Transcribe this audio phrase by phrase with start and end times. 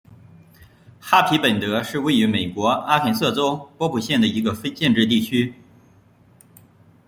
[0.99, 5.53] 哈皮本德是位于美国阿肯色州波普县的一个非建制地区。